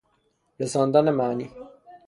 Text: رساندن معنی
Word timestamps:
رساندن 0.59 1.09
معنی 1.09 1.51